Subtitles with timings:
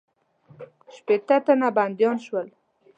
[0.95, 2.47] شپېته تنه بندیان شول.